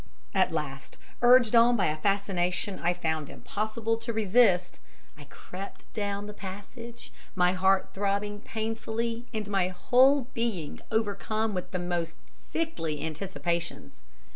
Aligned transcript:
At 0.33 0.51
last, 0.51 0.97
urged 1.21 1.53
on 1.53 1.75
by 1.75 1.85
a 1.85 1.95
fascination 1.95 2.79
I 2.81 2.91
found 2.91 3.29
impossible 3.29 3.97
to 3.97 4.11
resist, 4.11 4.79
I 5.15 5.25
crept 5.25 5.93
down 5.93 6.25
the 6.25 6.33
passage, 6.33 7.13
my 7.35 7.53
heart 7.53 7.91
throbbing 7.93 8.39
painfully 8.39 9.27
and 9.31 9.47
my 9.47 9.67
whole 9.67 10.21
being 10.33 10.79
overcome 10.91 11.53
with 11.53 11.69
the 11.69 11.77
most 11.77 12.15
sickly 12.39 13.03
anticipations. 13.05 14.01